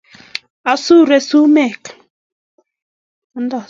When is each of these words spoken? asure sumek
asure 0.73 1.17
sumek 1.29 1.81